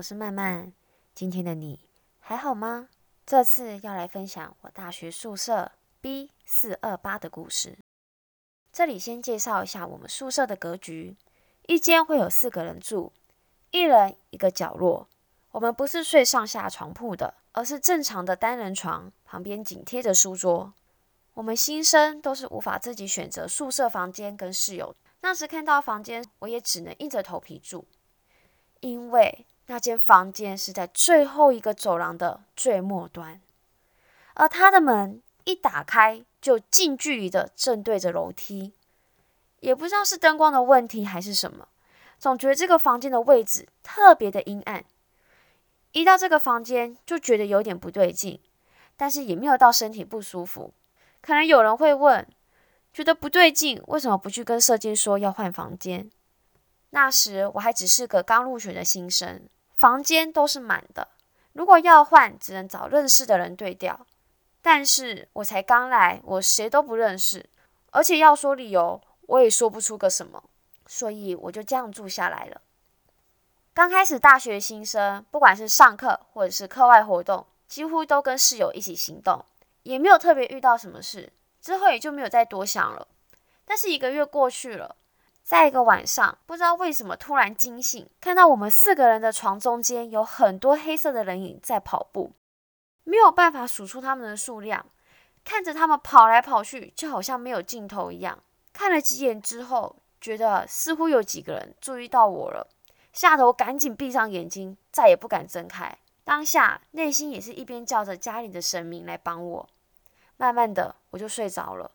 [0.00, 0.72] 我是曼曼。
[1.14, 1.78] 今天的你
[2.20, 2.88] 还好吗？
[3.26, 7.76] 这次要来分享我大学宿舍 B 四二八的故事。
[8.72, 11.18] 这里先介绍一下我们宿舍的格局：
[11.66, 13.12] 一间会有四个人住，
[13.72, 15.06] 一人一个角落。
[15.50, 20.72] 我们不是睡上下床铺的，而是正常的单人床，旁边紧贴着书桌。
[21.34, 24.96] 我们新生都是无法自己选择宿舍房间跟室友。
[25.20, 27.86] 那时看到房间，我也只能硬着头皮住。
[28.80, 33.40] 因为那间房间是在最后一个走廊的最末端，
[34.34, 38.72] 而它的门一打开就近距离的正对着楼梯，
[39.60, 41.68] 也不知道是灯光的问题还是什么，
[42.18, 44.84] 总觉得这个房间的位置特别的阴暗。
[45.92, 48.40] 一到这个房间就觉得有点不对劲，
[48.96, 50.74] 但是也没有到身体不舒服。
[51.20, 52.26] 可能有人会问，
[52.92, 56.10] 觉得不对劲，为什么不去跟社监说要换房间？
[56.90, 59.48] 那时我还只是个刚入学的新生，
[59.80, 61.08] 房间都是满的。
[61.54, 64.06] 如果要换，只能找认识的人对调。
[64.60, 67.48] 但是我才刚来，我谁都不认识，
[67.92, 70.44] 而且要说理由，我也说不出个什么，
[70.86, 72.60] 所以我就这样住下来了。
[73.72, 79.42] 刚开始大学新生，不管是上课或者是课外活动，几乎都跟室友一起行动，
[79.84, 83.08] 也没有特别遇到什么事，之后也就没有再多想了。
[83.64, 84.94] 但是一个月过去了。
[85.42, 92.32] 在一个晚上，不知道为什么突然惊醒，看到我们四个人的床中间有很多黑色的人影在跑步，
[93.02, 94.86] 没有办法数出他们的数量，
[95.44, 98.38] 看着他们跑来跑去，就好像没有尽头一样。
[98.72, 102.68] 看了几眼之后，觉得似乎有几个人注意到我了，
[103.12, 105.98] 吓得我赶紧闭上眼睛，再也不敢睁开。
[106.22, 109.68] 当下内心也是一边叫着家里的神明来帮我，
[110.36, 111.90] 慢慢的我就睡着了。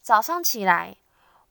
[0.00, 0.96] 早上起来。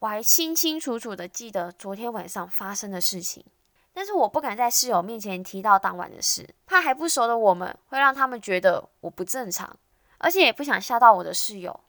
[0.04, 3.46] 我还清清楚楚的记得昨天晚上发生的事情，
[3.94, 9.78] 但是我不敢在室友面前提到当晚的事，怕还不熟的我们会让他们觉得我不正常，
[10.18, 11.80] 而且也不想吓到我的室友。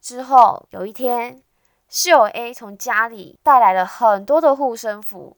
[0.00, 1.44] 之后有一天，
[1.88, 5.36] 室友 A 从家里带来了很多的护身符，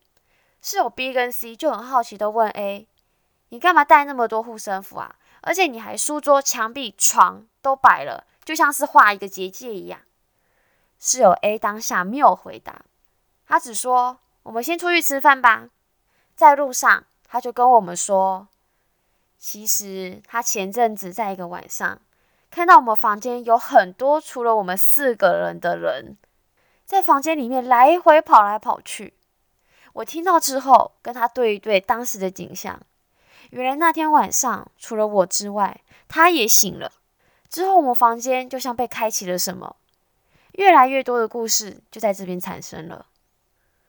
[0.63, 2.89] 室友 B 跟 C 就很好奇的问 A：“
[3.51, 5.17] 你干嘛带那么多护身符啊？
[5.43, 10.01] 而且你还书桌、墙壁、床都摆了，就像是画一个结界一样。”
[10.99, 12.83] 室友 A 当下没有回答，
[13.47, 15.69] 他只说：“我们先出去吃饭吧。”
[16.35, 18.49] 在路上，他就跟我们说
[19.39, 22.01] ：“其实他前阵子在一个晚上，
[22.51, 26.17] 看到我们房间有很多除了我们四个人的人，
[26.85, 29.15] 在房间里面来回跑来跑去。”
[29.95, 32.79] 我听到之后，跟他对一对当时的景象，
[33.51, 36.93] 原来那天晚上除了我之外，他也醒了。
[37.49, 39.77] 之后，我们房间就像被开启了什么。
[40.57, 43.07] 越来越多的故事就在这边产生了。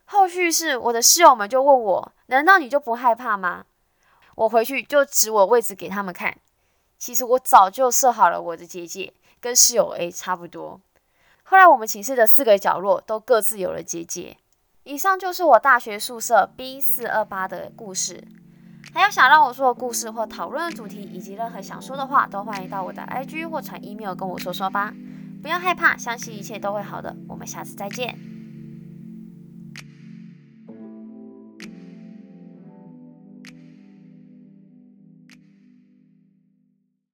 [0.06, 3.66] 后续是我的室友们就问我：“难道你就不害怕吗？”
[4.36, 6.36] 我回去就指我位置给他们看。
[6.98, 10.80] 其实我早就设好了我的结界，跟室友 A 差不多。
[11.42, 14.36] 后来我们寝室的四个角落都各自有了结界。
[14.84, 18.24] 以上就是我大学宿舍 B 四二八的故事。
[18.94, 24.94] 还有想让我说的故事或讨论的主题，以及任何想说的话，都欢迎到我的 IG 或传 email 跟我说说吧。
[25.42, 27.16] 不要害怕，相信一切都会好的。
[27.28, 28.37] 我们下次再见。